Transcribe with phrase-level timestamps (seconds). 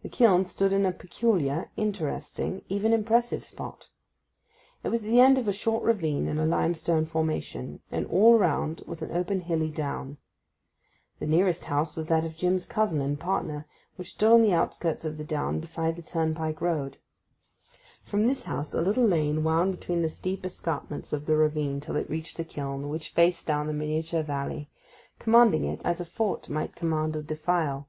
[0.00, 3.90] The kiln stood in a peculiar, interesting, even impressive spot.
[4.82, 8.34] It was at the end of a short ravine in a limestone formation, and all
[8.38, 10.16] around was an open hilly down.
[11.18, 15.04] The nearest house was that of Jim's cousin and partner, which stood on the outskirts
[15.04, 16.96] of the down beside the turnpike road.
[18.02, 21.96] From this house a little lane wound between the steep escarpments of the ravine till
[21.96, 24.70] it reached the kiln, which faced down the miniature valley,
[25.18, 27.86] commanding it as a fort might command a defile.